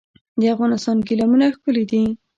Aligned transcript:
د 0.39 0.41
افغانستان 0.55 0.97
ګلیمونه 1.07 1.45
ښکلي 1.55 1.83
دي 1.91 2.03